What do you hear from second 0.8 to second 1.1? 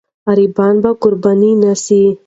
باید